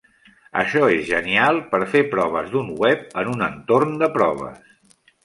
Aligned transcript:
Això 0.61 0.79
és 0.93 1.03
genial 1.09 1.59
per 1.73 1.79
fer 1.91 2.01
proves 2.13 2.49
d'un 2.55 2.71
web 2.85 3.05
en 3.23 3.31
un 3.35 3.45
entorn 3.49 3.95
de 4.05 4.09
proves. 4.17 5.05